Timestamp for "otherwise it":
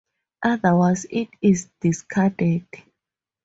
0.41-1.29